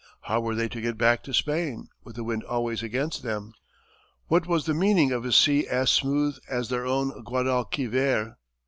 [0.21, 3.53] How were they to get back to Spain, with the wind always against them?
[4.29, 8.35] What was the meaning of a sea as smooth as their own Guadalquiver?